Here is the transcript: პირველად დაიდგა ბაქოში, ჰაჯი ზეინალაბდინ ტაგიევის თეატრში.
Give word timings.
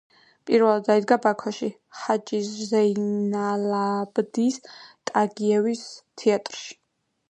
პირველად 0.49 0.87
დაიდგა 0.87 1.17
ბაქოში, 1.25 1.69
ჰაჯი 1.99 2.39
ზეინალაბდინ 2.47 4.59
ტაგიევის 5.13 5.87
თეატრში. 6.23 6.73